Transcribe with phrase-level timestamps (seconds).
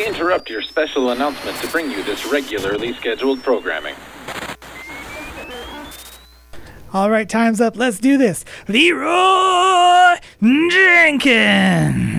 [0.00, 3.94] We interrupt your special announcement to bring you this regularly scheduled programming.
[6.94, 7.76] All right, time's up.
[7.76, 8.46] Let's do this.
[8.66, 10.16] Leeroy
[10.70, 12.09] Jenkins.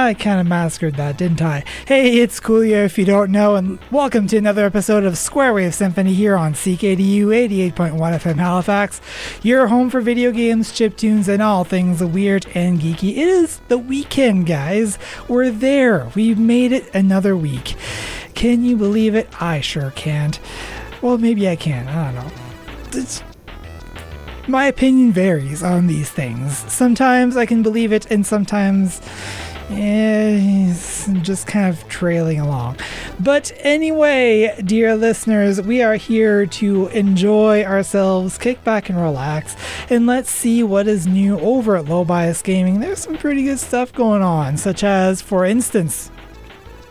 [0.00, 1.62] I kind of massacred that, didn't I?
[1.86, 5.74] Hey, it's Coolio if you don't know, and welcome to another episode of Square Wave
[5.74, 9.02] Symphony here on CKDU 88.1 FM Halifax,
[9.42, 13.10] your home for video games, chiptunes, and all things weird and geeky.
[13.10, 14.98] It is the weekend, guys.
[15.28, 16.10] We're there.
[16.14, 17.76] We've made it another week.
[18.34, 19.28] Can you believe it?
[19.38, 20.40] I sure can't.
[21.02, 21.86] Well, maybe I can.
[21.88, 22.32] I don't know.
[22.94, 23.22] It's
[24.48, 26.56] my opinion varies on these things.
[26.72, 29.02] Sometimes I can believe it, and sometimes
[29.70, 32.76] he's just kind of trailing along.
[33.18, 39.56] But anyway, dear listeners, we are here to enjoy ourselves, kick back and relax,
[39.88, 42.80] and let's see what is new over at Low Bias Gaming.
[42.80, 46.10] There's some pretty good stuff going on, such as, for instance,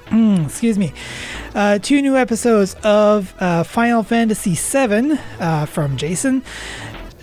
[0.09, 0.91] Mm, excuse me.
[1.53, 6.41] Uh, two new episodes of uh, Final Fantasy VII uh, from Jason.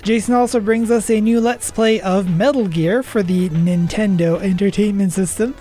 [0.06, 5.12] Jason also brings us a new Let's Play of Metal Gear for the Nintendo Entertainment
[5.12, 5.56] System.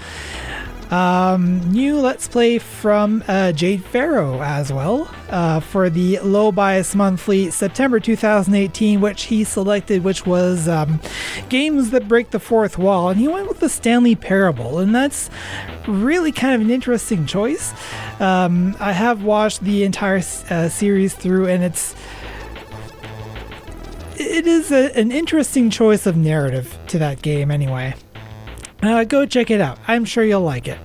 [0.92, 6.94] Um, new Let's Play from uh, Jade Farrow as well uh, for the Low Bias
[6.94, 11.02] Monthly September 2018, which he selected, which was um,
[11.50, 15.32] games that break the fourth wall, and he went with the Stanley Parable, and that's
[15.88, 17.73] really kind of an interesting choice.
[18.20, 21.96] Um, I have watched the entire uh, series through, and it's
[24.26, 27.95] it is a, an interesting choice of narrative to that game, anyway.
[28.82, 29.80] Uh, go check it out.
[29.88, 30.80] I'm sure you'll like it.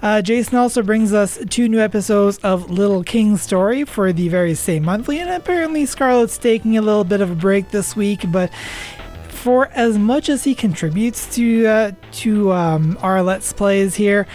[0.00, 4.54] Uh, Jason also brings us two new episodes of Little King's Story for the very
[4.54, 8.50] same monthly, and apparently Scarlett's taking a little bit of a break this week, but
[9.28, 14.26] for as much as he contributes to uh, to um, our Let's Plays here,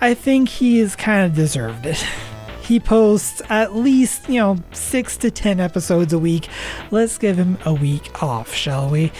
[0.00, 2.04] I think he has kind of deserved it.
[2.70, 6.48] he posts at least, you know, six to ten episodes a week.
[6.92, 9.10] Let's give him a week off, shall we?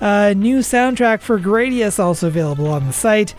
[0.00, 3.34] Uh, new soundtrack for Gradius also available on the site.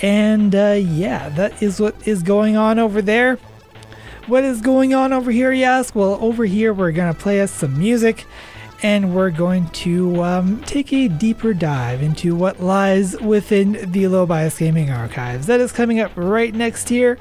[0.00, 3.34] And uh, yeah, that is what is going on over there.
[4.28, 5.96] What is going on over here, you ask?
[5.96, 8.26] Well, over here, we're going to play us some music
[8.80, 14.24] and we're going to um, take a deeper dive into what lies within the Low
[14.24, 15.48] Bias Gaming archives.
[15.48, 17.18] That is coming up right next here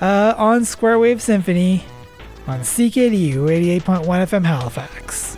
[0.00, 1.84] uh, on Square Wave Symphony
[2.46, 3.34] on CKDU
[3.80, 5.35] 88.1 FM Halifax.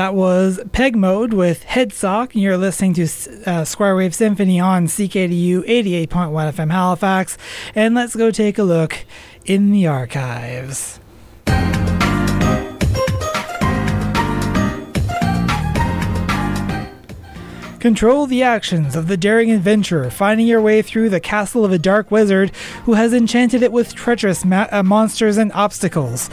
[0.00, 3.06] That was Peg Mode with Headsock, you're listening to
[3.44, 7.36] uh, Square Wave Symphony on CKDU 88.1 FM Halifax.
[7.74, 9.04] And let's go take a look
[9.44, 11.00] in the archives.
[17.78, 21.78] Control the actions of the daring adventurer, finding your way through the castle of a
[21.78, 22.52] dark wizard
[22.84, 26.30] who has enchanted it with treacherous ma- uh, monsters and obstacles.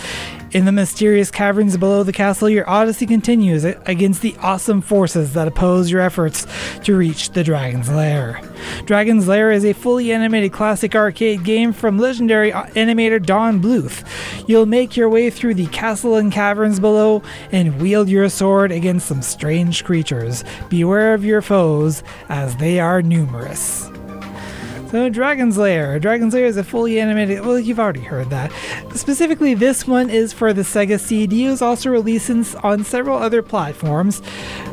[0.58, 5.48] In the mysterious caverns below the castle, your odyssey continues against the awesome forces that
[5.48, 6.48] oppose your efforts
[6.82, 8.42] to reach the Dragon's Lair.
[8.86, 14.04] Dragon's Lair is a fully animated classic arcade game from legendary uh, animator Don Bluth.
[14.50, 17.22] You'll make your way through the castle and caverns below
[17.52, 20.44] and wield your sword against some strange creatures.
[20.70, 23.92] Beware of your foes, as they are numerous.
[24.90, 26.00] So Dragon's Lair.
[26.00, 27.42] Dragon's Lair is a fully animated.
[27.42, 28.54] Well, you've already heard that.
[28.96, 31.46] Specifically, this one is for the Sega CD.
[31.46, 34.22] It was also released on several other platforms.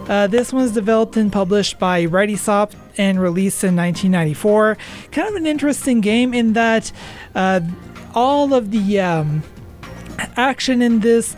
[0.08, 4.78] Uh, this one was developed and published by ReadySoft and released in 1994.
[5.10, 6.92] Kind of an interesting game in that
[7.34, 7.60] uh,
[8.14, 9.42] all of the um,
[10.36, 11.36] action in this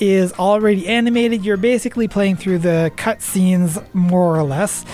[0.00, 1.44] is already animated.
[1.44, 4.86] You're basically playing through the cutscenes more or less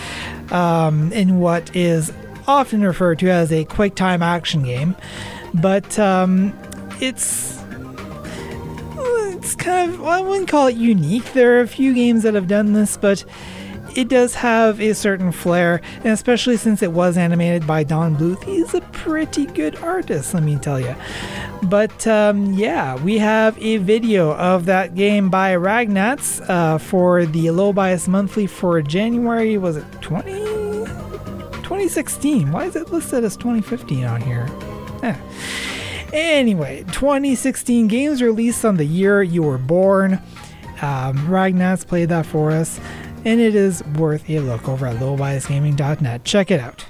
[0.51, 2.13] um, in what is
[2.51, 4.97] often referred to as a quick time action game,
[5.55, 6.53] but um,
[7.01, 7.61] it's
[8.99, 11.33] it's kind of well, I wouldn't call it unique.
[11.33, 13.25] There are a few games that have done this, but
[13.97, 18.43] it does have a certain flair, and especially since it was animated by Don Bluth,
[18.45, 20.95] he's a pretty good artist, let me tell you.
[21.65, 27.51] But um, yeah, we have a video of that game by Ragnats uh, for the
[27.51, 30.70] Low Bias Monthly for January, was it 20?
[31.71, 32.51] 2016.
[32.51, 34.49] Why is it listed as 2015 on here?
[35.05, 35.17] Eh.
[36.13, 40.15] Anyway, 2016 games released on the year you were born.
[40.83, 42.81] Um, Ragnats played that for us,
[43.25, 46.25] and it is worth a look over at lowbiasgaming.net.
[46.25, 46.87] Check it out.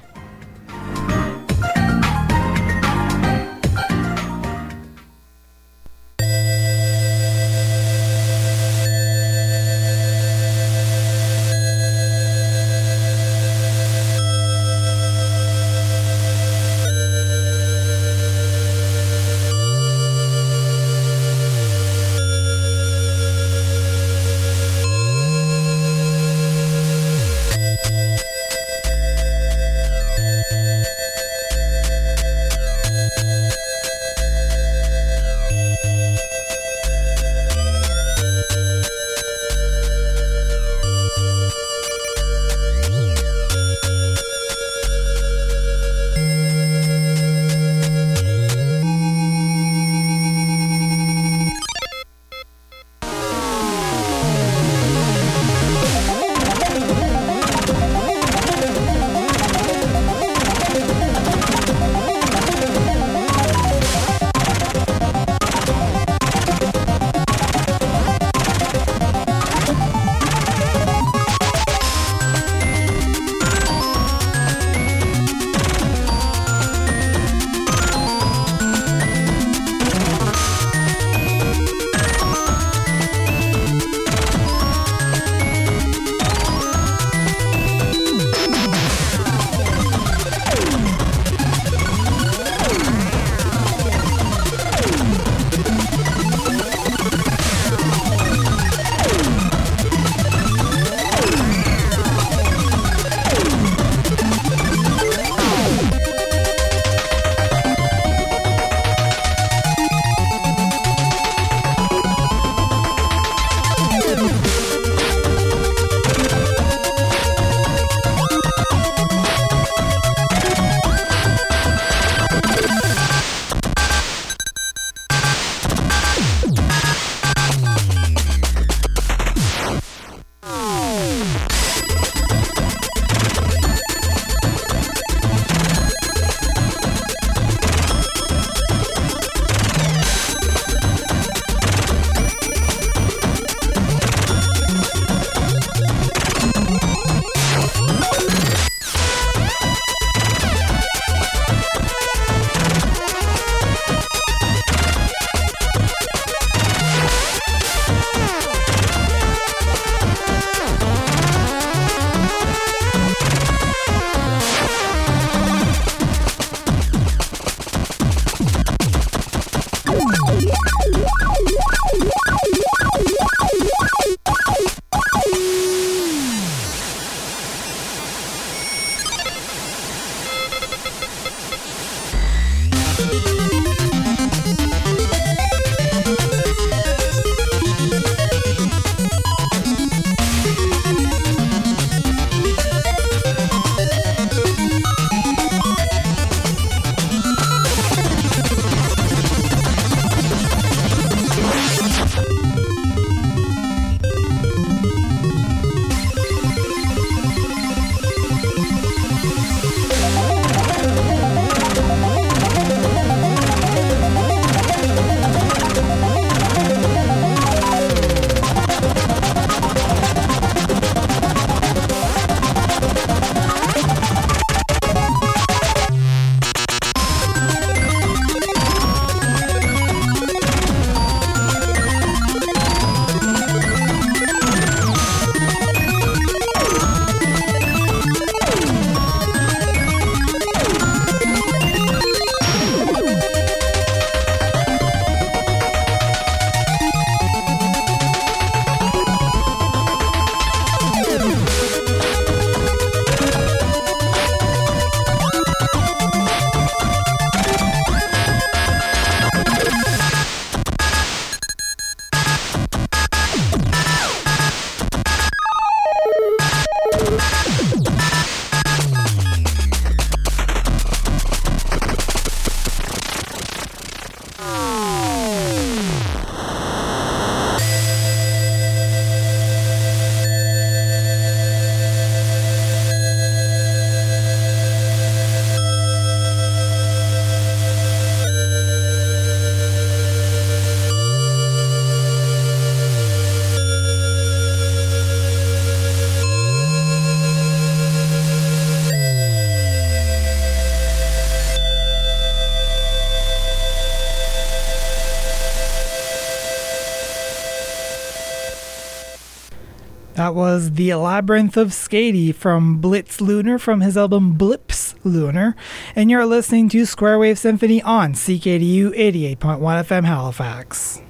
[310.81, 315.55] The Labyrinth of Skady from Blitz Lunar from his album Blips Lunar.
[315.95, 321.03] And you're listening to Square Wave Symphony on CKDU 88.1 FM Halifax.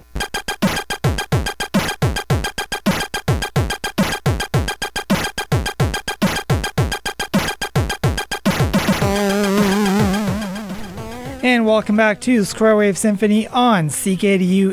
[11.81, 14.67] Welcome back to Square Wave Symphony on CKDU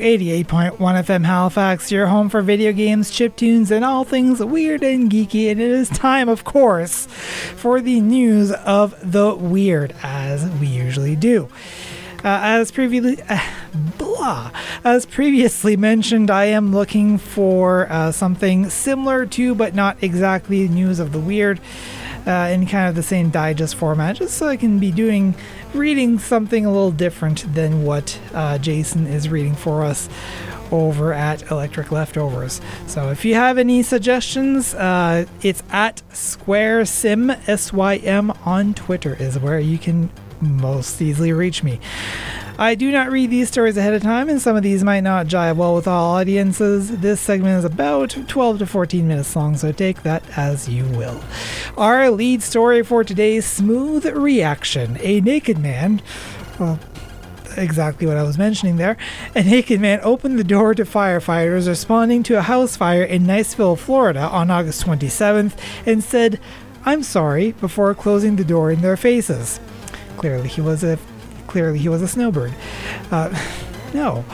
[0.43, 5.09] 88.1 FM Halifax, your home for video games, chip tunes, and all things weird and
[5.09, 5.49] geeky.
[5.49, 7.05] And it is time, of course,
[7.55, 11.47] for the news of the weird, as we usually do.
[12.25, 13.39] Uh, as previously, uh,
[13.97, 14.51] blah,
[14.83, 20.99] as previously mentioned, I am looking for uh, something similar to, but not exactly news
[20.99, 21.61] of the weird,
[22.27, 25.33] uh, in kind of the same digest format, just so I can be doing
[25.73, 30.09] reading something a little different than what uh, Jason is reading for us
[30.69, 32.59] over at Electric Leftovers.
[32.87, 38.73] So if you have any suggestions, uh, it's at Square Sim S Y M on
[38.73, 40.09] Twitter is where you can
[40.41, 41.79] most easily reach me.
[42.59, 45.27] I do not read these stories ahead of time, and some of these might not
[45.27, 46.97] jive well with all audiences.
[46.99, 51.21] This segment is about 12 to 14 minutes long, so take that as you will.
[51.77, 56.01] Our lead story for today's Smooth Reaction A naked man.
[56.59, 56.79] Well,
[57.57, 58.97] exactly what I was mentioning there.
[59.35, 63.77] A naked man opened the door to firefighters responding to a house fire in Niceville,
[63.77, 65.53] Florida on August 27th
[65.85, 66.39] and said,
[66.85, 69.59] I'm sorry, before closing the door in their faces.
[70.17, 70.99] Clearly, he was a
[71.47, 72.53] clearly he was a snowbird.
[73.11, 73.33] Uh,
[73.93, 74.25] no.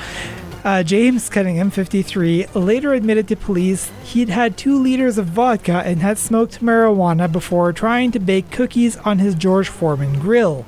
[0.64, 6.02] Uh, James Cunningham, 53, later admitted to police he'd had two liters of vodka and
[6.02, 10.66] had smoked marijuana before trying to bake cookies on his George Foreman grill,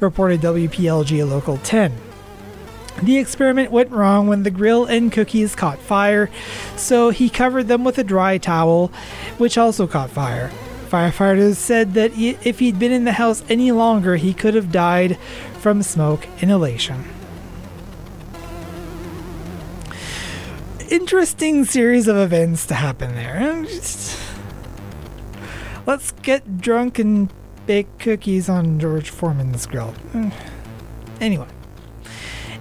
[0.00, 1.92] reported WPLG Local 10.
[3.02, 6.30] The experiment went wrong when the grill and cookies caught fire,
[6.76, 8.90] so he covered them with a dry towel,
[9.36, 10.50] which also caught fire.
[10.86, 15.18] Firefighters said that if he'd been in the house any longer, he could have died
[15.60, 17.04] from smoke inhalation.
[20.90, 23.64] Interesting series of events to happen there.
[23.64, 24.18] Just,
[25.84, 27.32] let's get drunk and
[27.66, 29.94] bake cookies on George Foreman's grill.
[31.20, 31.48] Anyway,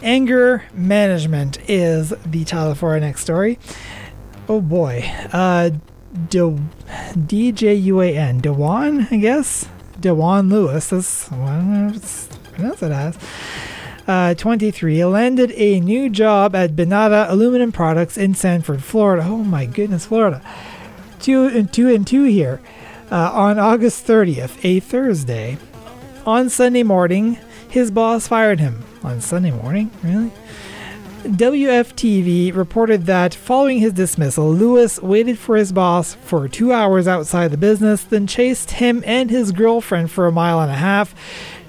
[0.02, 3.60] anger management is the title for our next story.
[4.50, 5.04] Oh boy.
[5.32, 5.72] Uh,
[6.30, 6.60] De-
[7.14, 9.68] DJUAN, Dewan, I guess?
[10.00, 13.18] Dewan Lewis, that's what it as.
[14.08, 19.24] Uh, 23 landed a new job at Benada Aluminum Products in Sanford, Florida.
[19.26, 20.42] Oh my goodness, Florida.
[21.20, 22.62] Two and two and two here.
[23.12, 25.58] Uh, on August 30th, a Thursday.
[26.26, 28.84] On Sunday morning, his boss fired him.
[29.04, 29.92] On Sunday morning?
[30.04, 30.32] Really?
[31.26, 37.50] WFTV reported that following his dismissal, Lewis waited for his boss for two hours outside
[37.50, 41.16] the business, then chased him and his girlfriend for a mile and a half,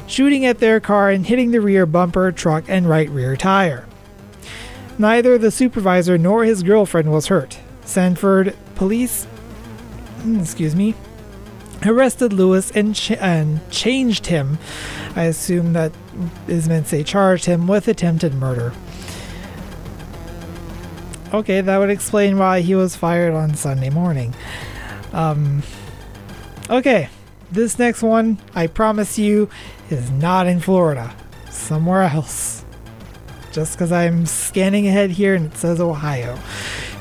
[0.07, 3.87] shooting at their car and hitting the rear bumper, truck, and right rear tire.
[4.99, 7.59] Neither the supervisor nor his girlfriend was hurt.
[7.83, 9.25] Sanford police,
[10.21, 10.95] hmm, excuse me,
[11.87, 14.59] arrested Lewis and, and changed him.
[15.15, 15.93] I assume that
[16.47, 18.75] is meant to say charged him with attempted murder.
[21.35, 24.33] Okay, that would explain why he was fired on Sunday morning.
[25.13, 25.65] Um,
[26.71, 27.09] okay,
[27.51, 29.51] this next one, I promise you,
[29.91, 31.15] is not in Florida.
[31.51, 32.65] Somewhere else.
[33.51, 36.39] Just because I'm scanning ahead here and it says Ohio.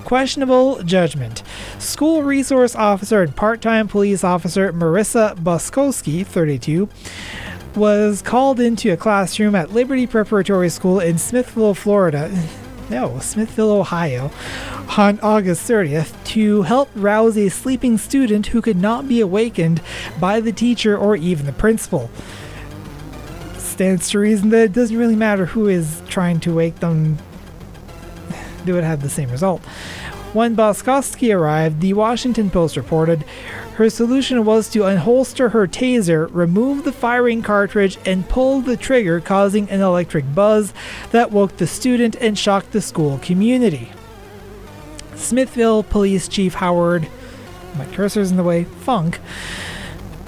[0.05, 1.43] Questionable judgment.
[1.77, 6.89] School resource officer and part time police officer Marissa Boskowski, 32,
[7.75, 12.31] was called into a classroom at Liberty Preparatory School in Smithville, Florida
[12.89, 14.31] no, Smithville, Ohio,
[14.97, 19.81] on August 30th to help rouse a sleeping student who could not be awakened
[20.19, 22.09] by the teacher or even the principal.
[23.57, 27.17] Stands to reason that it doesn't really matter who is trying to wake them,
[28.63, 29.61] they would have the same result.
[30.33, 33.23] When Boskowski arrived, the Washington Post reported
[33.75, 39.19] her solution was to unholster her taser, remove the firing cartridge, and pull the trigger,
[39.19, 40.73] causing an electric buzz
[41.11, 43.91] that woke the student and shocked the school community.
[45.15, 47.09] Smithville Police Chief Howard,
[47.77, 49.19] my cursor's in the way, Funk,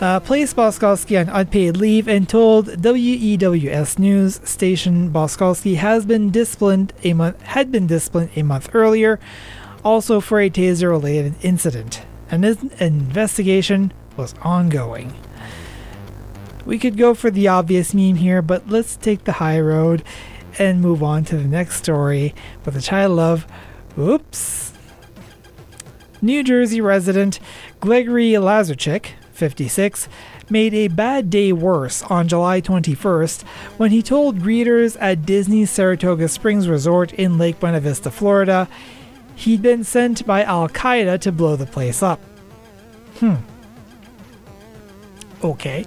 [0.01, 6.91] uh, placed Boskowski on unpaid leave and told WEWS news station Boskowski has been disciplined
[7.05, 9.21] a month had been disciplined a month earlier,
[9.85, 15.13] also for a taser-related incident and an investigation was ongoing.
[16.65, 20.03] We could go for the obvious meme here, but let's take the high road
[20.59, 22.33] and move on to the next story
[22.65, 23.47] with the title of
[23.97, 24.73] Oops.
[26.21, 27.39] New Jersey resident
[27.79, 30.09] Gregory Lazarchik, 56,
[30.49, 33.43] made a bad day worse on July 21st
[33.77, 38.67] when he told greeters at Disney's Saratoga Springs Resort in Lake Buena Vista, Florida,
[39.37, 42.19] he'd been sent by Al Qaeda to blow the place up.
[43.19, 43.35] Hmm.
[45.43, 45.85] Okay.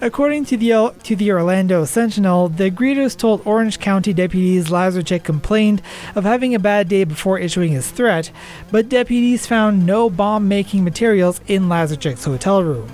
[0.00, 5.82] According to the to the Orlando Sentinel, the greeters told Orange County deputies Lazarchik complained
[6.14, 8.30] of having a bad day before issuing his threat,
[8.70, 12.90] but deputies found no bomb-making materials in Lazarchik's hotel room.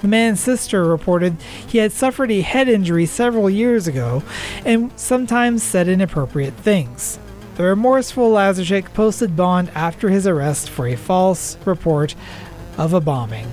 [0.00, 4.24] The man's sister reported he had suffered a head injury several years ago
[4.64, 7.18] and sometimes said inappropriate things.
[7.58, 12.14] The remorseful Lazarchik posted bond after his arrest for a false report
[12.76, 13.50] of a bombing.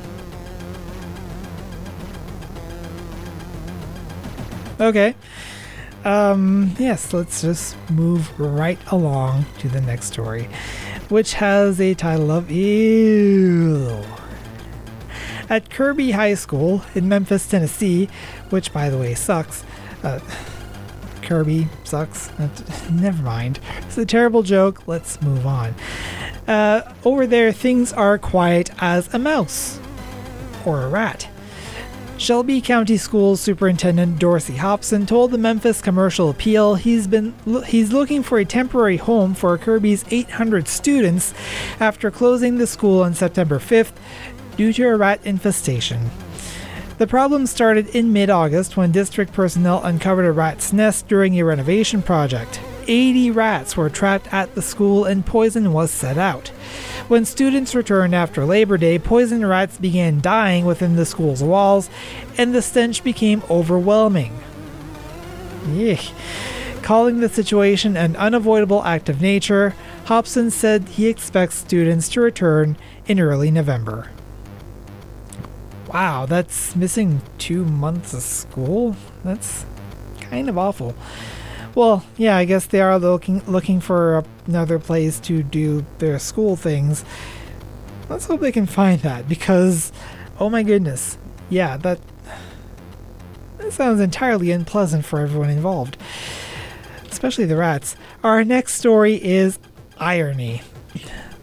[4.80, 5.16] Okay.
[6.04, 10.50] Um, yes, let's just move right along to the next story,
[11.10, 14.04] which has a title of Ew.
[15.50, 18.08] At Kirby High School in Memphis, Tennessee,
[18.52, 19.64] which by the way sucks.
[20.04, 20.20] Uh,
[21.26, 22.32] Kirby sucks.
[22.92, 23.60] Never mind.
[23.80, 24.88] It's a terrible joke.
[24.88, 25.76] Let's move on.
[26.48, 29.80] Uh, over there, things are quiet as a mouse
[30.66, 31.28] or a rat.
[32.18, 37.34] Shelby County Schools Superintendent Dorsey Hopson told the Memphis Commercial Appeal he's been
[37.68, 41.34] he's looking for a temporary home for Kirby's 800 students
[41.82, 43.92] after closing the school on September 5th
[44.56, 46.10] due to a rat infestation.
[46.98, 52.02] The problem started in mid-August when district personnel uncovered a rat's nest during a renovation
[52.02, 52.62] project.
[52.88, 56.50] 80 rats were trapped at the school and poison was set out.
[57.10, 61.90] When students returned after Labor Day, poison rats began dying within the school's walls,
[62.38, 64.40] and the stench became overwhelming.
[65.66, 66.14] Yuck.
[66.82, 72.78] Calling the situation an unavoidable act of nature, Hopson said he expects students to return
[73.06, 74.12] in early November.
[75.96, 78.98] Wow, that's missing two months of school?
[79.24, 79.66] That's
[80.20, 80.94] kind of awful.
[81.74, 86.58] Well, yeah, I guess they are looking looking for another place to do their school
[86.58, 87.06] things.
[88.10, 89.94] Let's hope they can find that because,
[90.38, 91.18] oh my goodness,
[91.50, 92.02] yeah, that
[93.60, 95.96] that sounds entirely unpleasant for everyone involved,
[97.10, 97.96] especially the rats.
[98.22, 99.60] Our next story is
[99.98, 100.62] irony.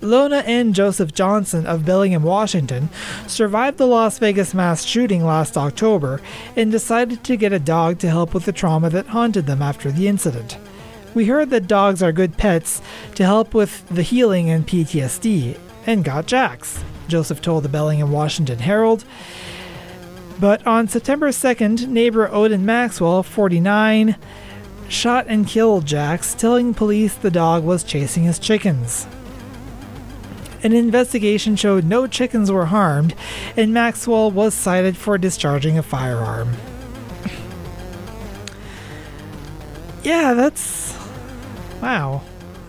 [0.03, 2.91] Lona and Joseph Johnson of Bellingham, Washington,
[3.27, 6.21] survived the Las Vegas mass shooting last October
[6.57, 9.93] and decided to get a dog to help with the trauma that haunted them after
[9.93, 10.59] the incident.
[11.15, 12.83] We heard that dogs are good pets
[13.15, 18.59] to help with the healing and PTSD, and got Jax, Joseph told the Bellingham Washington
[18.59, 19.05] Herald.
[20.41, 24.17] But on September 2nd, neighbor Odin Maxwell, 49,
[24.88, 29.07] shot and killed Jax, telling police the dog was chasing his chickens.
[30.64, 33.14] An investigation showed no chickens were harmed,
[33.57, 36.55] and Maxwell was cited for discharging a firearm.
[40.05, 40.96] yeah, that's.
[41.81, 42.22] Wow.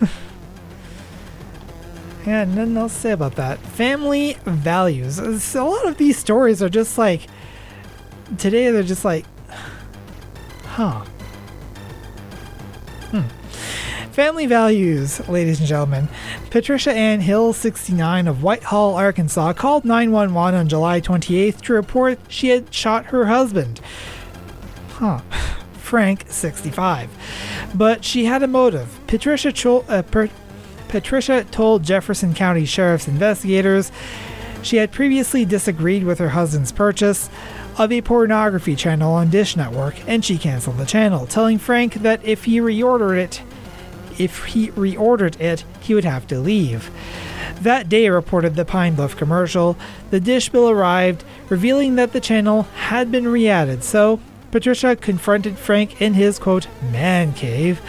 [2.26, 3.60] yeah, nothing else to say about that.
[3.60, 5.20] Family values.
[5.54, 7.28] A lot of these stories are just like.
[8.38, 9.24] Today, they're just like.
[10.64, 11.04] Huh.
[13.12, 13.43] Hmm.
[14.14, 16.08] Family values, ladies and gentlemen.
[16.50, 22.50] Patricia Ann Hill, 69, of Whitehall, Arkansas, called 911 on July 28th to report she
[22.50, 23.80] had shot her husband.
[24.90, 25.18] Huh.
[25.78, 27.10] Frank, 65.
[27.74, 29.00] But she had a motive.
[29.08, 29.52] Patricia,
[29.88, 30.30] uh, per-
[30.86, 33.90] Patricia told Jefferson County Sheriff's investigators
[34.62, 37.28] she had previously disagreed with her husband's purchase
[37.78, 42.24] of a pornography channel on Dish Network, and she canceled the channel, telling Frank that
[42.24, 43.42] if he reordered it,
[44.18, 46.90] if he reordered it, he would have to leave.
[47.60, 49.76] That day, reported the Pine Bluff commercial,
[50.10, 55.58] the dish bill arrived, revealing that the channel had been re added, so Patricia confronted
[55.58, 57.80] Frank in his quote, man cave,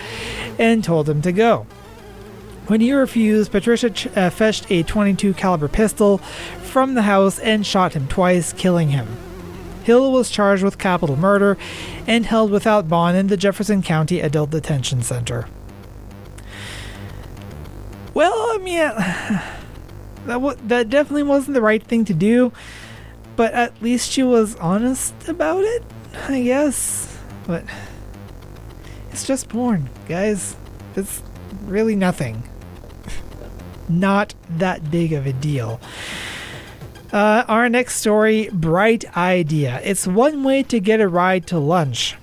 [0.57, 1.65] and told him to go.
[2.67, 6.17] When he refused, Patricia ch- uh, fetched a 22 caliber pistol
[6.63, 9.07] from the house and shot him twice, killing him.
[9.83, 11.57] Hill was charged with capital murder
[12.07, 15.47] and held without bond in the Jefferson County Adult Detention Center.
[18.15, 18.77] Well, I mean,
[20.25, 22.53] that w- that definitely wasn't the right thing to do,
[23.35, 25.83] but at least she was honest about it,
[26.29, 27.15] I guess.
[27.45, 27.65] But
[29.11, 30.55] it's just porn, guys.
[30.95, 31.21] It's
[31.65, 32.43] really nothing.
[33.89, 35.81] Not that big of a deal.
[37.11, 39.81] Uh, our next story bright idea.
[39.83, 42.15] It's one way to get a ride to lunch.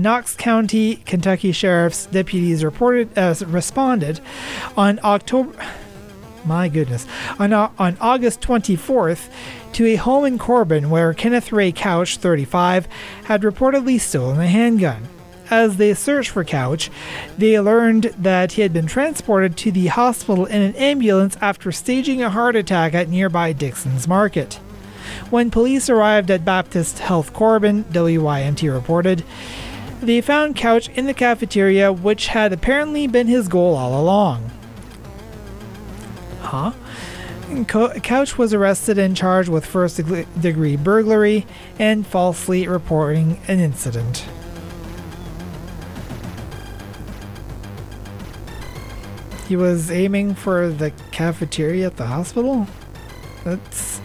[0.00, 4.20] Knox County, Kentucky Sheriff's deputies reported uh, responded
[4.76, 5.54] on October
[6.44, 7.06] My goodness.
[7.38, 9.28] On, uh, on August 24th,
[9.72, 12.88] to a home in Corbin where Kenneth Ray Couch, 35,
[13.24, 15.06] had reportedly stolen a handgun.
[15.50, 16.90] As they searched for Couch,
[17.36, 22.22] they learned that he had been transported to the hospital in an ambulance after staging
[22.22, 24.54] a heart attack at nearby Dixon's Market.
[25.30, 29.24] When police arrived at Baptist Health Corbin, WYMT reported,
[30.00, 34.50] they found Couch in the cafeteria, which had apparently been his goal all along.
[36.40, 36.72] Huh?
[37.66, 40.00] Couch was arrested and charged with first
[40.40, 41.46] degree burglary
[41.78, 44.24] and falsely reporting an incident.
[49.48, 52.68] He was aiming for the cafeteria at the hospital?
[53.42, 54.00] That's.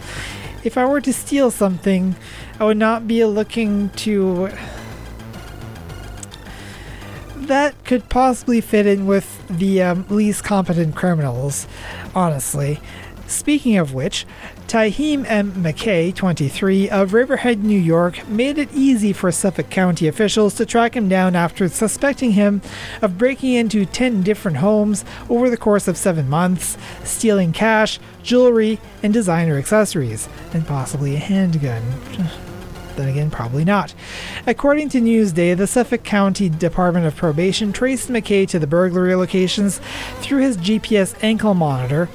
[0.64, 2.16] If I were to steal something,
[2.60, 4.50] I would not be looking to.
[7.46, 11.68] That could possibly fit in with the um, least competent criminals,
[12.16, 12.80] honestly.
[13.28, 14.26] Speaking of which,
[14.68, 15.52] Taheem M.
[15.52, 20.96] McKay, 23, of Riverhead, New York, made it easy for Suffolk County officials to track
[20.96, 22.64] him down after suspecting him
[23.04, 28.80] of breaking into 10 different homes over the course of seven months, stealing cash, jewelry,
[29.04, 31.84] and designer accessories, and possibly a handgun.
[32.96, 33.94] Then again, probably not.
[34.48, 39.80] According to Newsday, the Suffolk County Department of Probation traced McKay to the burglary locations
[40.20, 42.10] through his GPS ankle monitor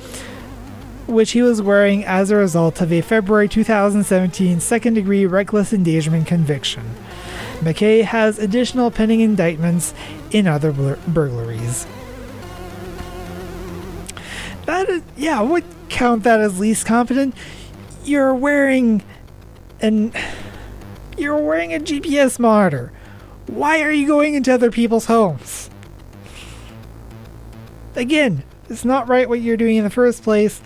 [1.10, 6.26] which he was wearing as a result of a February 2017 second degree reckless endangerment
[6.26, 6.84] conviction.
[7.58, 9.92] McKay has additional pending indictments
[10.30, 11.86] in other bur- burglaries.
[14.66, 17.34] That is, yeah, I would count that as least competent.
[18.04, 19.02] You're wearing
[19.80, 20.12] an
[21.20, 22.92] you're wearing a GPS monitor.
[23.46, 25.70] Why are you going into other people's homes?
[27.94, 30.60] Again, it's not right what you're doing in the first place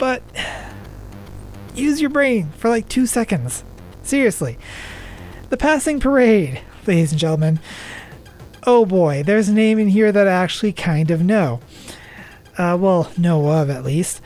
[0.00, 0.22] but
[1.76, 3.62] use your brain for like two seconds.
[4.02, 4.58] Seriously.
[5.50, 7.60] The passing parade, ladies and gentlemen.
[8.66, 11.60] Oh boy, there's a name in here that I actually kind of know.
[12.60, 14.20] Uh, well, know of at least.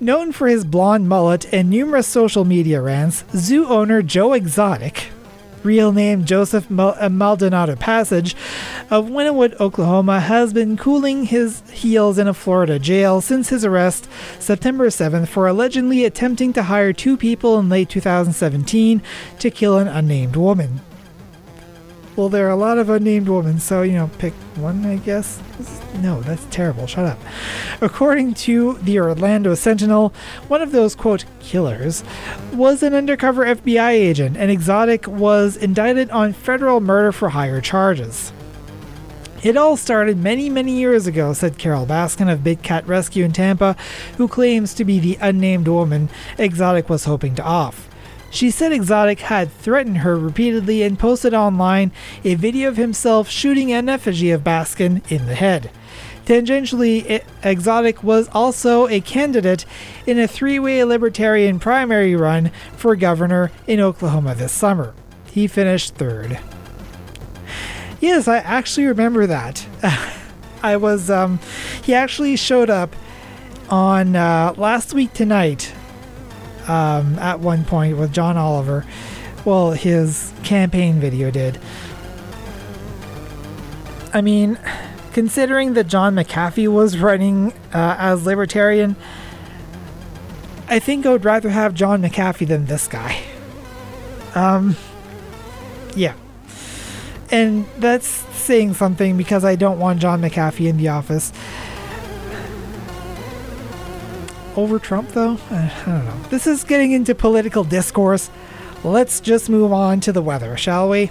[0.00, 5.08] Known for his blonde mullet and numerous social media rants, zoo owner Joe Exotic
[5.62, 8.36] real name Joseph uh, Maldonado Passage,
[8.90, 14.06] of Wynnewood, Oklahoma, has been cooling his heels in a Florida jail since his arrest
[14.38, 19.02] September 7th for allegedly attempting to hire two people in late 2017
[19.38, 20.80] to kill an unnamed woman.
[22.16, 25.40] Well, there are a lot of unnamed women, so, you know, pick one, I guess.
[25.96, 26.86] No, that's terrible.
[26.86, 27.18] Shut up.
[27.80, 30.12] According to the Orlando Sentinel,
[30.46, 32.04] one of those, quote, killers
[32.52, 38.32] was an undercover FBI agent, and Exotic was indicted on federal murder for hire charges.
[39.42, 43.32] It all started many, many years ago, said Carole Baskin of Big Cat Rescue in
[43.32, 43.76] Tampa,
[44.18, 47.88] who claims to be the unnamed woman Exotic was hoping to off.
[48.34, 51.92] She said Exotic had threatened her repeatedly and posted online
[52.24, 55.70] a video of himself shooting an effigy of Baskin in the head.
[56.26, 59.64] Tangentially, Exotic was also a candidate
[60.04, 64.94] in a three way libertarian primary run for governor in Oklahoma this summer.
[65.30, 66.40] He finished third.
[68.00, 69.64] Yes, I actually remember that.
[70.60, 71.38] I was, um,
[71.84, 72.96] he actually showed up
[73.70, 75.72] on uh, last week tonight
[76.68, 78.84] um, at one point with John Oliver.
[79.44, 81.58] Well, his campaign video did.
[84.12, 84.58] I mean,
[85.12, 88.96] considering that John McAfee was running uh, as Libertarian,
[90.68, 93.22] I think I would rather have John McAfee than this guy.
[94.34, 94.76] Um,
[95.94, 96.14] yeah.
[97.30, 101.32] And that's saying something because I don't want John McAfee in the office.
[104.56, 105.38] Over Trump, though?
[105.50, 106.22] I don't know.
[106.30, 108.30] This is getting into political discourse.
[108.82, 111.10] Let's just move on to the weather, shall we?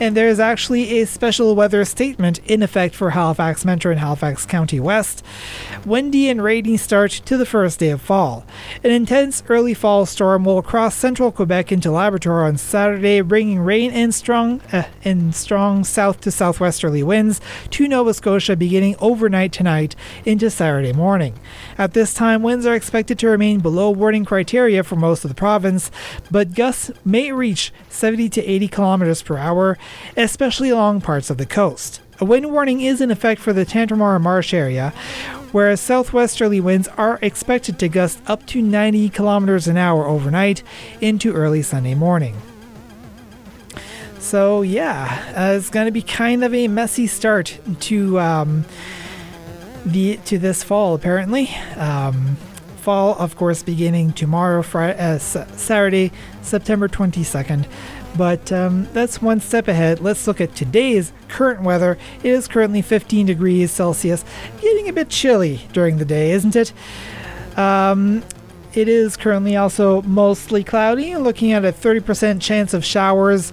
[0.00, 4.46] And there is actually a special weather statement in effect for Halifax Metro and Halifax
[4.46, 5.22] County West.
[5.84, 8.46] Windy and rainy start to the first day of fall.
[8.82, 13.90] An intense early fall storm will cross central Quebec into Labrador on Saturday, bringing rain
[13.90, 19.94] and strong uh, and strong south to southwesterly winds to Nova Scotia beginning overnight tonight
[20.24, 21.38] into Saturday morning.
[21.76, 25.34] At this time, winds are expected to remain below warning criteria for most of the
[25.34, 25.90] province,
[26.30, 29.76] but gusts may reach 70 to 80 kilometers per hour
[30.16, 32.00] especially along parts of the coast.
[32.20, 34.92] A wind warning is in effect for the Tantramar Marsh area,
[35.52, 40.62] whereas southwesterly winds are expected to gust up to 90 kilometers an hour overnight
[41.00, 42.36] into early Sunday morning.
[44.18, 48.66] So, yeah, uh, it's going to be kind of a messy start to um,
[49.86, 51.48] the to this fall apparently.
[51.76, 52.36] Um,
[52.80, 57.66] fall, of course, beginning tomorrow, Friday, uh, Saturday, September 22nd.
[58.16, 60.00] But um, that's one step ahead.
[60.00, 61.96] Let's look at today's current weather.
[62.22, 64.24] It is currently 15 degrees Celsius,
[64.60, 66.72] getting a bit chilly during the day, isn't it?
[67.56, 68.22] Um,
[68.74, 73.52] it is currently also mostly cloudy, looking at a 30% chance of showers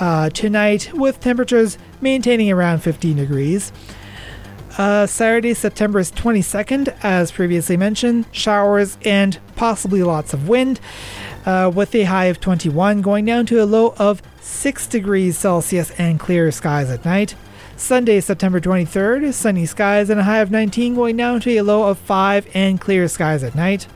[0.00, 3.72] uh, tonight, with temperatures maintaining around 15 degrees.
[4.76, 10.80] Uh, Saturday, September 22nd, as previously mentioned, showers and possibly lots of wind,
[11.46, 15.90] uh, with a high of 21, going down to a low of 6 degrees Celsius
[15.98, 17.34] and clear skies at night.
[17.76, 21.88] Sunday, September 23rd, sunny skies and a high of 19, going down to a low
[21.88, 23.86] of 5 and clear skies at night.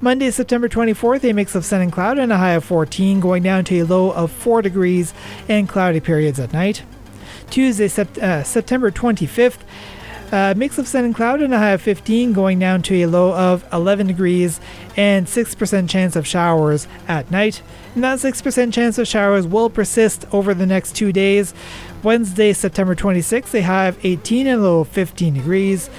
[0.00, 3.42] Monday, September 24th, a mix of sun and cloud and a high of 14, going
[3.42, 5.12] down to a low of 4 degrees
[5.48, 6.82] and cloudy periods at night.
[7.50, 9.60] Tuesday, sept- uh, September 25th,
[10.30, 13.06] a mix of sun and cloud and a high of 15, going down to a
[13.06, 14.60] low of 11 degrees
[14.96, 17.62] and 6% chance of showers at night.
[17.94, 21.54] And that 6% chance of showers will persist over the next two days.
[22.02, 25.90] Wednesday, September 26th, a high of 18 and a low of 15 degrees.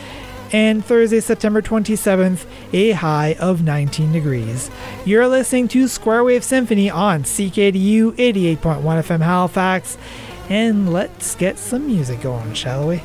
[0.51, 4.71] And Thursday, September 27th, a high of 19 degrees.
[5.05, 9.97] You're listening to Square Wave Symphony on CKDU 88.1 FM Halifax.
[10.49, 13.01] And let's get some music going, shall we?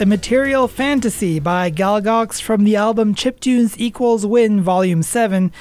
[0.00, 5.52] Immaterial Fantasy by Galgox from the album Chiptunes Equals Win Volume 7,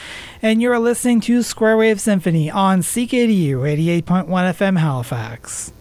[0.41, 3.57] and you're listening to Squarewave Symphony on CKDU
[4.03, 5.73] 88.1 FM Halifax.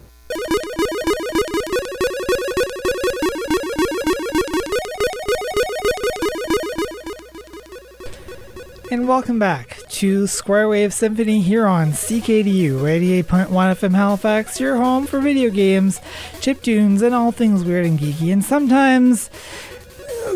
[8.91, 12.83] And welcome back to Square Wave Symphony here on CKDU
[13.25, 16.01] 88.1 FM Halifax, your home for video games,
[16.41, 18.33] chip tunes, and all things weird and geeky.
[18.33, 19.29] And sometimes,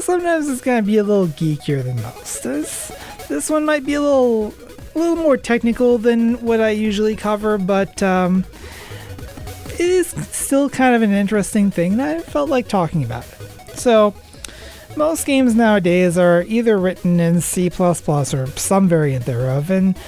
[0.00, 2.42] sometimes it's gonna be a little geekier than most.
[2.42, 2.90] This,
[3.28, 4.52] this one might be a little,
[4.96, 8.44] a little more technical than what I usually cover, but um,
[9.74, 13.26] it is still kind of an interesting thing that I felt like talking about.
[13.76, 14.12] So.
[14.97, 19.99] Most games nowadays are either written in C or some variant thereof, and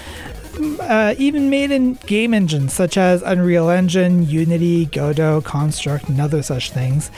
[0.80, 6.42] uh, even made in game engines such as Unreal Engine, Unity, Godot, Construct, and other
[6.42, 7.10] such things.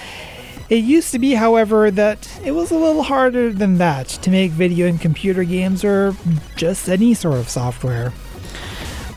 [0.68, 4.52] It used to be, however, that it was a little harder than that to make
[4.52, 6.16] video and computer games or
[6.56, 8.12] just any sort of software.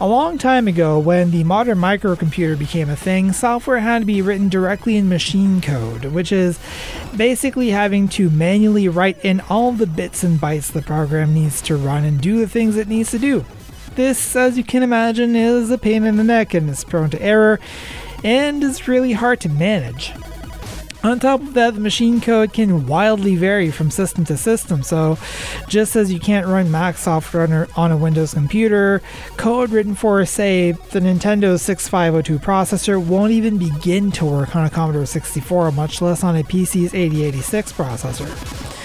[0.02, 4.22] A long time ago, when the modern microcomputer became a thing, software had to be
[4.22, 6.58] written directly in machine code, which is
[7.18, 11.76] basically having to manually write in all the bits and bytes the program needs to
[11.76, 13.44] run and do the things it needs to do.
[13.96, 17.22] This, as you can imagine, is a pain in the neck and is prone to
[17.22, 17.60] error
[18.24, 20.14] and is really hard to manage.
[21.02, 25.18] On top of that, the machine code can wildly vary from system to system, so
[25.70, 29.02] just as you can't run Mac software on a Windows computer,
[29.38, 34.70] code written for, say, the Nintendo 6502 processor won't even begin to work on a
[34.70, 38.79] Commodore 64, much less on a PC's 8086 processor.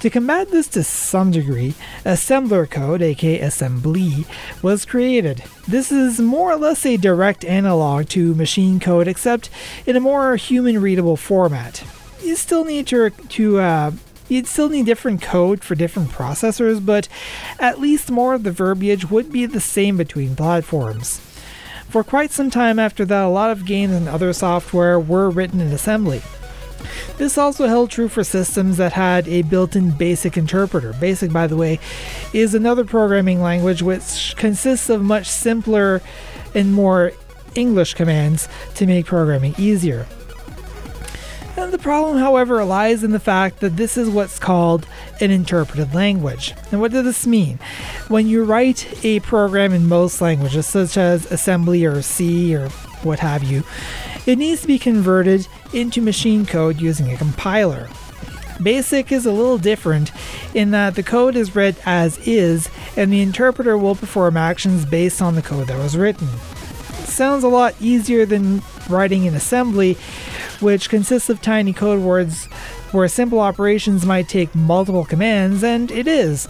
[0.00, 1.74] To combat this to some degree,
[2.04, 4.26] assembler code, aka assembly,
[4.62, 5.42] was created.
[5.66, 9.48] This is more or less a direct analog to machine code, except
[9.86, 11.82] in a more human readable format.
[12.22, 13.90] You still need to, to uh,
[14.28, 17.08] You'd still need different code for different processors, but
[17.60, 21.20] at least more of the verbiage would be the same between platforms.
[21.88, 25.60] For quite some time after that, a lot of games and other software were written
[25.60, 26.22] in assembly.
[27.18, 30.92] This also held true for systems that had a built in BASIC interpreter.
[30.94, 31.80] BASIC, by the way,
[32.32, 36.02] is another programming language which consists of much simpler
[36.54, 37.12] and more
[37.54, 40.06] English commands to make programming easier.
[41.56, 44.86] And the problem, however, lies in the fact that this is what's called
[45.22, 46.52] an interpreted language.
[46.70, 47.58] And what does this mean?
[48.08, 52.68] When you write a program in most languages, such as assembly or C or
[53.02, 53.64] what have you,
[54.26, 57.88] it needs to be converted into machine code using a compiler.
[58.60, 60.10] BASIC is a little different
[60.54, 65.20] in that the code is read as is, and the interpreter will perform actions based
[65.20, 66.28] on the code that was written.
[67.00, 69.94] It sounds a lot easier than writing in assembly,
[70.60, 72.46] which consists of tiny code words
[72.92, 76.48] where simple operations might take multiple commands, and it is.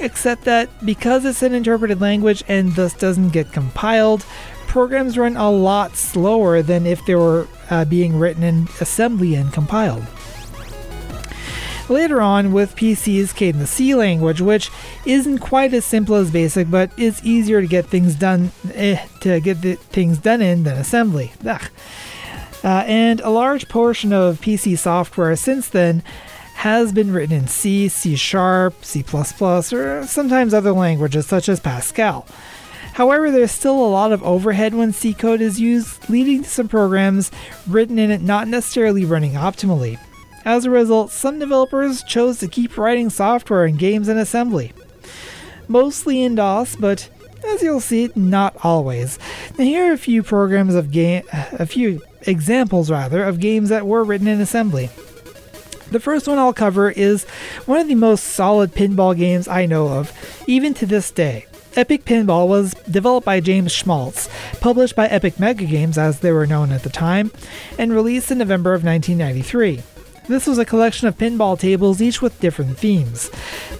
[0.00, 4.26] Except that because it's an interpreted language and thus doesn't get compiled,
[4.72, 9.52] programs run a lot slower than if they were uh, being written in assembly and
[9.52, 10.02] compiled.
[11.90, 14.70] Later on, with PCs came the C language, which
[15.04, 19.40] isn't quite as simple as BASIC, but is easier to get things done eh, to
[19.40, 21.32] get things done in than assembly.
[22.64, 26.02] Uh, and a large portion of PC software since then
[26.54, 32.26] has been written in C, C Sharp, C++, or sometimes other languages such as Pascal.
[32.92, 36.68] However, there's still a lot of overhead when C code is used, leading to some
[36.68, 37.30] programs
[37.66, 39.98] written in it not necessarily running optimally.
[40.44, 44.72] As a result, some developers chose to keep writing software and games in assembly.
[45.68, 47.08] Mostly in DOS, but
[47.46, 49.18] as you'll see, not always.
[49.56, 53.86] Now here are a few programs of game a few examples rather of games that
[53.86, 54.90] were written in assembly.
[55.90, 57.24] The first one I'll cover is
[57.66, 60.12] one of the most solid pinball games I know of,
[60.46, 61.46] even to this day.
[61.74, 64.28] Epic Pinball was developed by James Schmalz,
[64.60, 67.32] published by Epic Mega Games as they were known at the time,
[67.78, 69.82] and released in November of 1993.
[70.28, 73.30] This was a collection of pinball tables, each with different themes.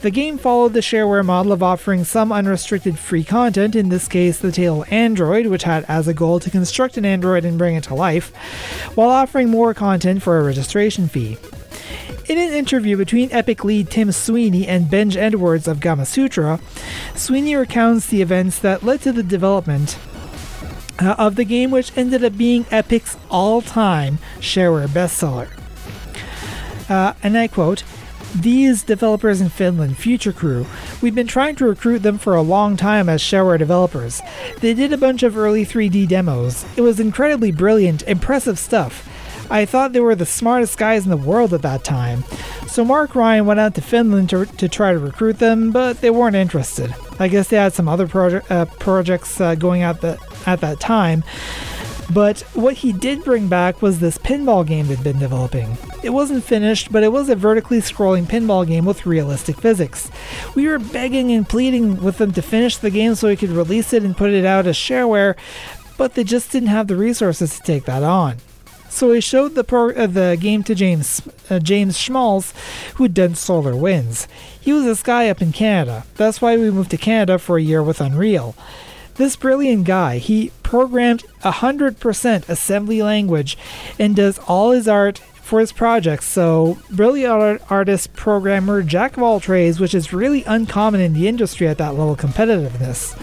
[0.00, 4.38] The game followed the shareware model of offering some unrestricted free content, in this case,
[4.38, 7.84] the tale Android, which had as a goal to construct an android and bring it
[7.84, 8.34] to life,
[8.96, 11.36] while offering more content for a registration fee.
[12.28, 16.60] In an interview between Epic lead Tim Sweeney and Benj Edwards of Gamasutra,
[17.16, 19.98] Sweeney recounts the events that led to the development
[21.00, 25.50] uh, of the game, which ended up being Epic's all time shareware bestseller.
[26.88, 27.82] Uh, and I quote,
[28.36, 30.64] these developers in Finland, Future Crew,
[31.02, 34.22] we've been trying to recruit them for a long time as shareware developers.
[34.60, 36.64] They did a bunch of early 3D demos.
[36.76, 39.08] It was incredibly brilliant, impressive stuff.
[39.52, 42.24] I thought they were the smartest guys in the world at that time.
[42.68, 46.08] So Mark Ryan went out to Finland to, to try to recruit them, but they
[46.08, 46.94] weren't interested.
[47.18, 50.80] I guess they had some other proje- uh, projects uh, going out the, at that
[50.80, 51.22] time.
[52.14, 55.76] But what he did bring back was this pinball game they'd been developing.
[56.02, 60.10] It wasn't finished, but it was a vertically scrolling pinball game with realistic physics.
[60.54, 63.92] We were begging and pleading with them to finish the game so we could release
[63.92, 65.36] it and put it out as shareware,
[65.98, 68.38] but they just didn't have the resources to take that on.
[68.92, 72.52] So we showed the uh, the game to James uh, James Schmalz,
[72.96, 74.28] who'd done Solar Winds.
[74.60, 76.04] He was this guy up in Canada.
[76.16, 78.54] That's why we moved to Canada for a year with Unreal.
[79.14, 83.58] This brilliant guy, he programmed 100% assembly language
[83.98, 86.26] and does all his art for his projects.
[86.26, 91.28] So, brilliant art- artist, programmer, jack of all trades, which is really uncommon in the
[91.28, 93.18] industry at that level of competitiveness.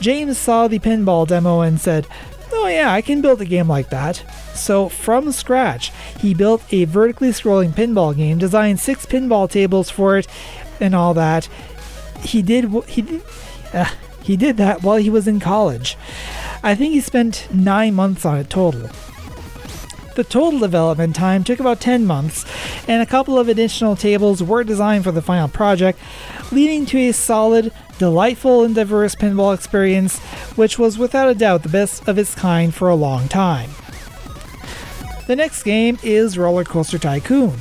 [0.00, 2.06] James saw the pinball demo and said,
[2.52, 4.22] Oh, yeah, I can build a game like that.
[4.54, 10.18] So, from scratch, he built a vertically scrolling pinball game, designed six pinball tables for
[10.18, 10.26] it,
[10.80, 11.48] and all that.
[12.22, 12.72] He did.
[12.86, 13.20] He.
[13.72, 13.90] Uh,
[14.24, 15.98] he did that while he was in college.
[16.62, 18.88] I think he spent nine months on it total.
[20.14, 22.46] The total development time took about 10 months,
[22.88, 25.98] and a couple of additional tables were designed for the final project,
[26.52, 30.18] leading to a solid, delightful, and diverse pinball experience,
[30.56, 33.70] which was without a doubt the best of its kind for a long time.
[35.26, 37.54] The next game is Roller Coaster Tycoon.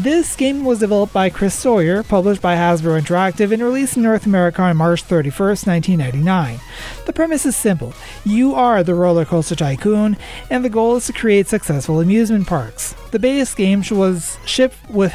[0.00, 4.26] This game was developed by Chris Sawyer, published by Hasbro Interactive, and released in North
[4.26, 6.58] America on March 31st, 1999.
[7.06, 10.16] The premise is simple you are the roller coaster tycoon,
[10.50, 12.94] and the goal is to create successful amusement parks.
[13.12, 15.14] The base game was shipped with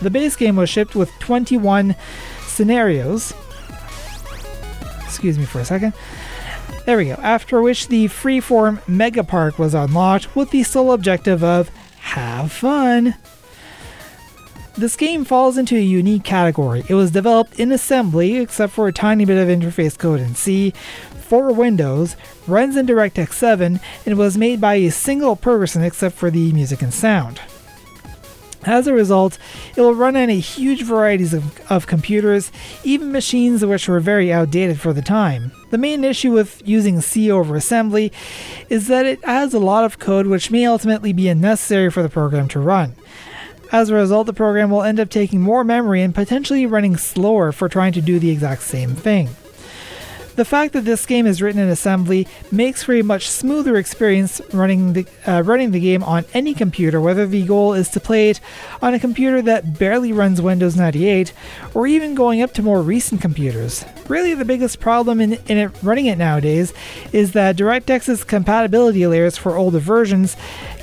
[0.00, 1.96] the base game was shipped with 21
[2.46, 3.34] scenarios.
[5.04, 5.92] Excuse me for a second.
[6.88, 7.20] There we go.
[7.22, 11.68] After which the freeform Mega Park was unlocked with the sole objective of
[11.98, 13.14] have fun.
[14.74, 16.84] This game falls into a unique category.
[16.88, 20.70] It was developed in assembly, except for a tiny bit of interface code in C,
[21.20, 22.16] for Windows,
[22.46, 26.80] runs in DirectX 7, and was made by a single person except for the music
[26.80, 27.38] and sound.
[28.64, 29.38] As a result,
[29.76, 32.50] it will run on a huge variety of, of, computers,
[32.82, 35.52] even machines which were very outdated for the time.
[35.70, 38.12] The main issue with using C over assembly
[38.68, 42.08] is that it adds a lot of code which may ultimately be unnecessary for the
[42.08, 42.94] program to run.
[43.70, 47.52] As a result, the program will end up taking more memory and potentially running slower
[47.52, 49.28] for trying to do the exact same thing.
[50.38, 54.40] The fact that this game is written in assembly makes for a much smoother experience
[54.52, 58.30] running the, uh, running the game on any computer, whether the goal is to play
[58.30, 58.38] it
[58.80, 61.32] on a computer that barely runs Windows 98
[61.74, 63.84] or even going up to more recent computers.
[64.06, 66.72] Really, the biggest problem in, in it running it nowadays
[67.12, 70.36] is that DirectX's compatibility layers for older versions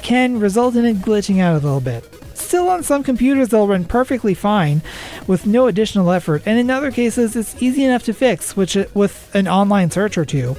[0.03, 2.24] can result in it glitching out a little bit.
[2.45, 4.83] Still, on some computers, they'll run perfectly fine
[5.25, 8.85] with no additional effort, and in other cases, it's easy enough to fix which, uh,
[8.93, 10.53] with an online search or two.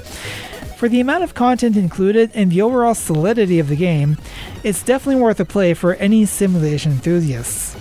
[0.79, 4.19] For the amount of content included and the overall solidity of the game,
[4.65, 7.77] it's definitely worth a play for any simulation enthusiasts.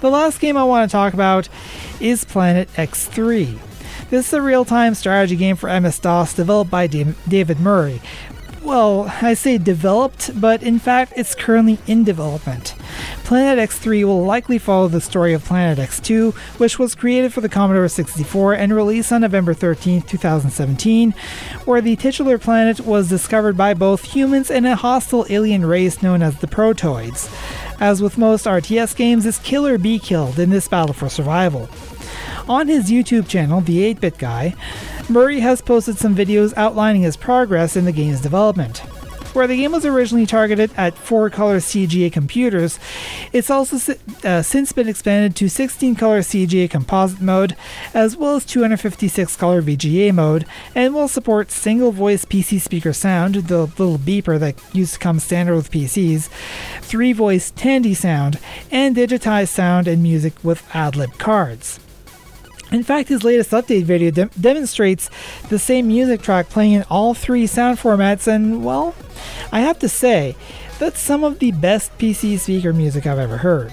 [0.00, 1.48] The last game I want to talk about
[2.00, 3.58] is Planet X3.
[4.10, 8.02] This is a real time strategy game for MS DOS developed by David Murray,
[8.62, 12.74] well, I say developed, but in fact it's currently in development.
[13.24, 17.48] Planet X3 will likely follow the story of Planet X2, which was created for the
[17.48, 21.12] Commodore 64 and released on November 13, 2017,
[21.64, 26.22] where the titular planet was discovered by both humans and a hostile alien race known
[26.22, 27.30] as the Protoids.
[27.80, 31.68] As with most RTS games, it's kill or be killed in this battle for survival.
[32.48, 34.54] On his YouTube channel, The 8 Bit Guy,
[35.10, 38.78] Murray has posted some videos outlining his progress in the game's development.
[39.34, 42.78] Where the game was originally targeted at 4 color CGA computers,
[43.34, 43.94] it's also
[44.24, 47.54] uh, since been expanded to 16 color CGA composite mode,
[47.92, 53.34] as well as 256 color VGA mode, and will support single voice PC speaker sound,
[53.34, 56.30] the little beeper that used to come standard with PCs,
[56.80, 58.38] 3 voice Tandy sound,
[58.70, 61.78] and digitized sound and music with AdLib cards.
[62.70, 65.08] In fact, his latest update video de- demonstrates
[65.48, 68.94] the same music track playing in all three sound formats, and well,
[69.50, 70.36] I have to say,
[70.78, 73.72] that's some of the best PC speaker music I've ever heard.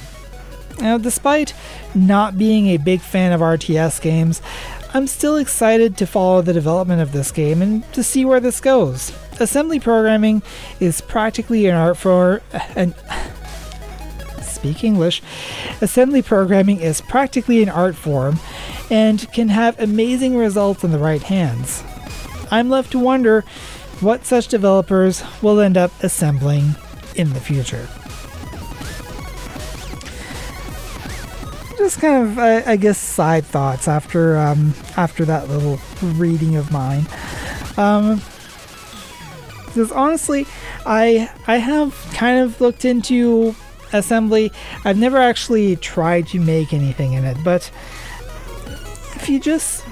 [0.80, 1.54] Now, despite
[1.94, 4.42] not being a big fan of RTS games,
[4.94, 8.62] I'm still excited to follow the development of this game and to see where this
[8.62, 9.12] goes.
[9.40, 10.42] Assembly programming
[10.80, 12.42] is practically an art for
[12.76, 12.96] an
[14.66, 15.22] speak English.
[15.82, 18.40] Assembly programming is practically an art form
[18.90, 21.84] and can have amazing results in the right hands.
[22.50, 23.42] I'm left to wonder
[24.00, 26.76] what such developers will end up assembling
[27.16, 27.88] in the future.
[31.78, 36.72] Just kind of, I, I guess, side thoughts after um, after that little reading of
[36.72, 37.06] mine.
[37.78, 38.22] Um,
[39.76, 40.48] because honestly,
[40.86, 43.54] I I have kind of looked into
[43.98, 44.52] assembly.
[44.84, 47.72] I've never actually tried to make anything in it, but
[49.16, 49.86] if you just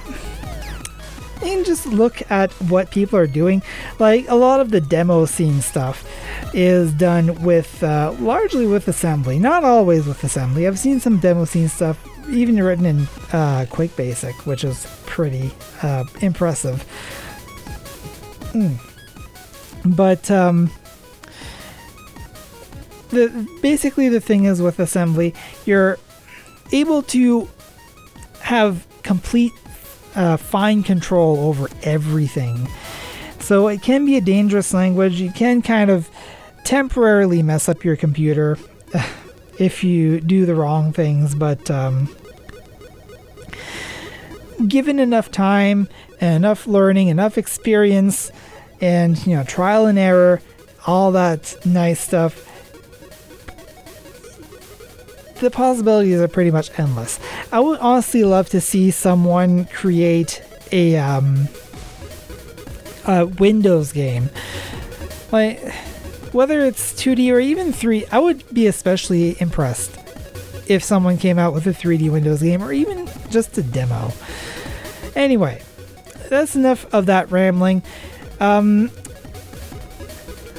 [1.44, 3.62] and just look at what people are doing,
[4.00, 6.08] like a lot of the demo scene stuff
[6.54, 10.68] is done with uh, largely with assembly, not always with assembly.
[10.68, 11.98] I've seen some demo scene stuff
[12.30, 13.02] even written in
[13.34, 15.52] uh, QuickBASIC, which is pretty
[15.82, 16.86] uh, impressive.
[18.54, 18.78] Mm.
[19.86, 20.72] But um,
[23.14, 25.34] the basically the thing is with assembly,
[25.66, 25.98] you're
[26.72, 27.50] able to
[28.42, 29.52] have complete
[30.16, 32.68] uh, fine control over everything.
[33.40, 35.20] So it can be a dangerous language.
[35.20, 36.10] You can kind of
[36.64, 38.58] temporarily mess up your computer
[39.60, 42.10] if you do the wrong things, but um,
[44.68, 45.90] given enough time
[46.22, 48.32] and enough learning, enough experience,
[48.82, 50.42] and you know trial and error,
[50.88, 52.50] all that nice stuff.
[55.44, 57.20] The possibilities are pretty much endless.
[57.52, 60.42] I would honestly love to see someone create
[60.72, 61.50] a um,
[63.06, 64.30] a Windows game,
[65.34, 65.60] like
[66.32, 68.06] whether it's 2D or even 3.
[68.06, 69.92] I would be especially impressed
[70.68, 74.14] if someone came out with a 3D Windows game or even just a demo.
[75.14, 75.62] Anyway,
[76.30, 77.84] that's enough of that rambling.
[78.40, 78.92] Um,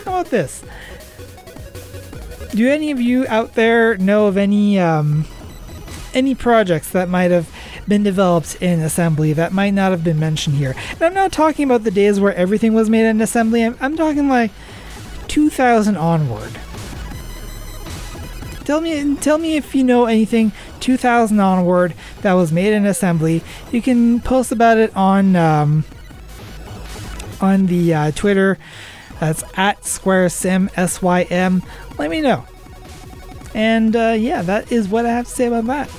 [0.05, 0.63] how about this?
[2.55, 5.25] Do any of you out there know of any um,
[6.13, 7.51] any projects that might have
[7.89, 10.75] been developed in assembly that might not have been mentioned here?
[10.93, 13.63] And I'm not talking about the days where everything was made in assembly.
[13.65, 14.53] I'm, I'm talking like
[15.27, 16.53] 2000 onward.
[18.65, 23.43] Tell me, tell me if you know anything 2000 onward that was made in assembly.
[23.73, 25.85] You can post about it on um,
[27.41, 28.59] on the uh, Twitter.
[29.21, 31.63] That's at SquareSim S Y M.
[31.99, 32.45] Let me know.
[33.55, 35.91] And uh, yeah, that is what I have to say about that.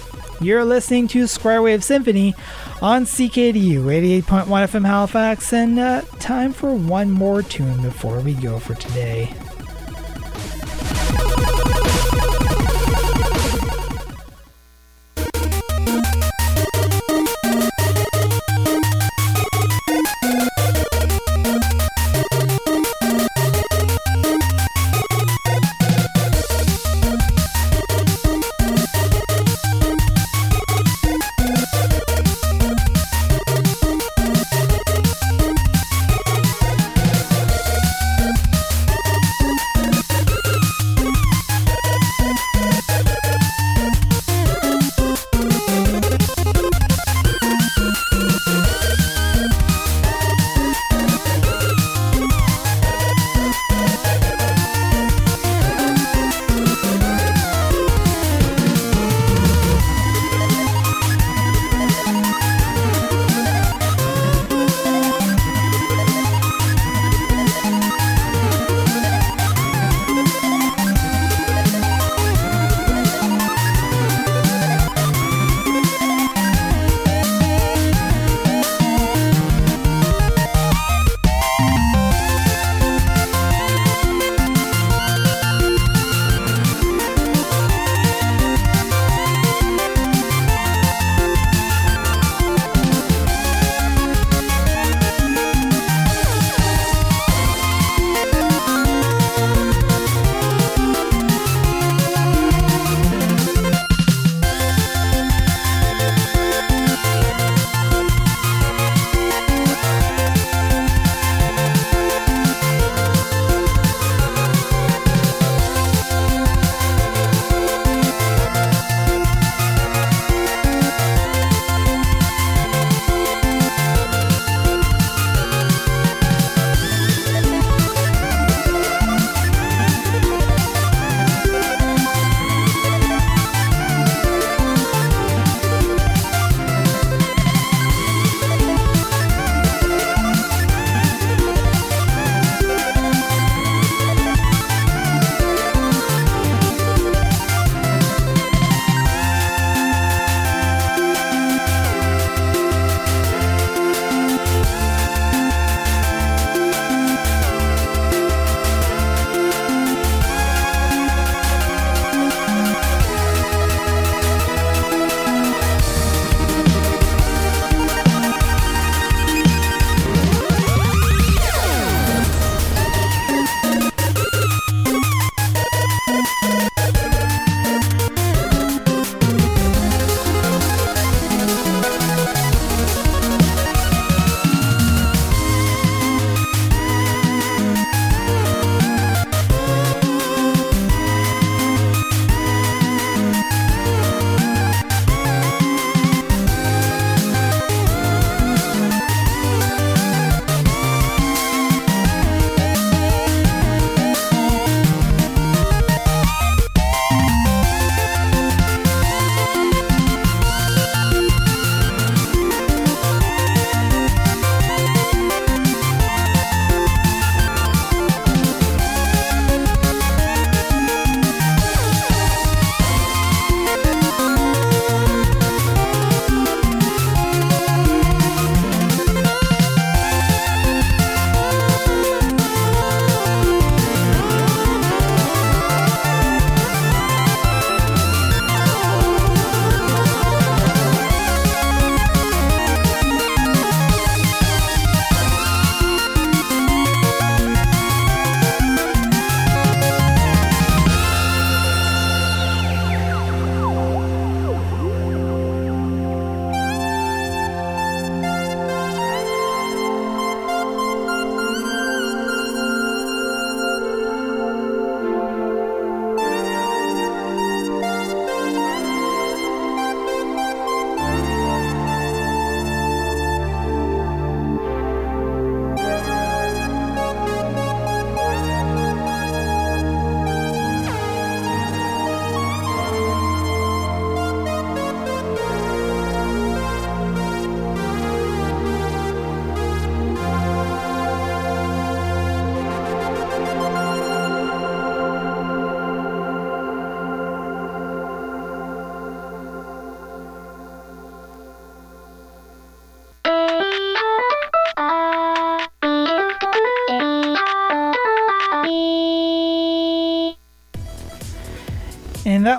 [0.41, 2.35] You're listening to Square Wave Symphony
[2.81, 3.83] on CKDU
[4.23, 9.33] 88.1 FM Halifax, and uh, time for one more tune before we go for today.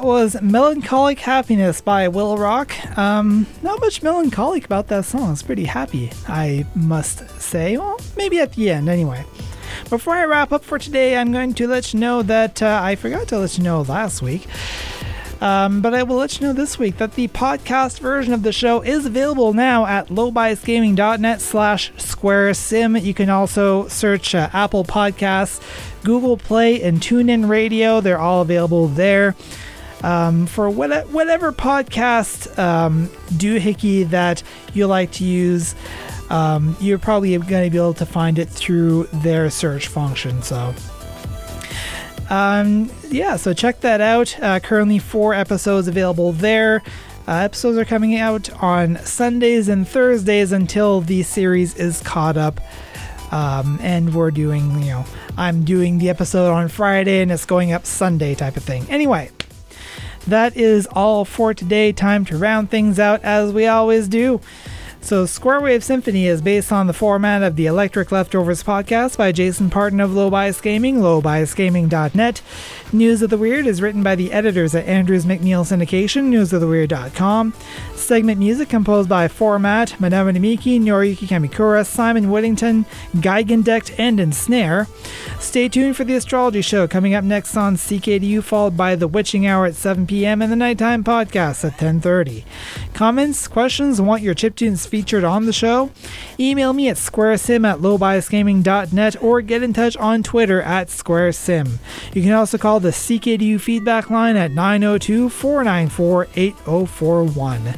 [0.05, 2.73] Was Melancholic Happiness by Will Rock.
[2.99, 5.33] Um, not much melancholic about that song.
[5.33, 7.77] It's pretty happy, I must say.
[7.77, 9.25] Well, maybe at the end, anyway.
[9.91, 12.97] Before I wrap up for today, I'm going to let you know that uh, I
[12.97, 14.47] forgot to let you know last week.
[15.41, 18.53] Um, but I will let you know this week that the podcast version of the
[18.53, 22.97] show is available now at lowbiasgaming.net slash square sim.
[22.97, 25.61] You can also search uh, Apple Podcasts,
[26.03, 28.01] Google Play, and TuneIn Radio.
[28.01, 29.37] They're all available there.
[30.03, 34.43] Um, for what, whatever podcast um, doohickey that
[34.75, 35.75] you like to use,
[36.31, 40.43] um, you're probably going to be able to find it through their search function.
[40.43, 40.75] So
[42.29, 44.39] um, yeah, so check that out.
[44.41, 46.83] Uh, currently, four episodes available there.
[47.29, 52.61] Uh, episodes are coming out on Sundays and Thursdays until the series is caught up.
[53.33, 55.05] Um, and we're doing, you know,
[55.37, 58.87] I'm doing the episode on Friday and it's going up Sunday type of thing.
[58.89, 59.31] Anyway,
[60.27, 61.93] that is all for today.
[61.93, 64.41] Time to round things out as we always do.
[65.07, 69.31] So, Square Wave Symphony is based on the format of the Electric Leftovers podcast by
[69.31, 72.43] Jason Parton of Low Bias Gaming, lowbiasgaming.net.
[72.93, 77.55] News of the Weird is written by the editors at Andrews McMeel Syndication, newsoftheweird.com.
[77.95, 82.85] Segment music composed by Format, Madame Miki, Noriyuki Kamikura, Simon Whittington,
[83.15, 84.89] Geigendeck, and Ensnare.
[85.39, 89.47] Stay tuned for the Astrology Show coming up next on CKDU, followed by The Witching
[89.47, 90.43] Hour at 7 p.m.
[90.43, 92.45] and the Nighttime Podcast at 10.30.
[92.93, 95.91] Comments, questions, want your chiptunes featured on the show?
[96.41, 101.77] Email me at squaresim at lowbiasgaming.net or get in touch on Twitter at squaresim.
[102.15, 107.75] You can also call the CKDU feedback line at 902 494 8041.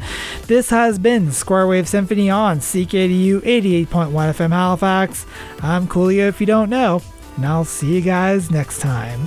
[0.46, 5.26] This has been Square Wave Symphony on CKDU 88.1 FM Halifax.
[5.60, 7.02] I'm Coolio if you don't know,
[7.34, 9.26] and I'll see you guys next time.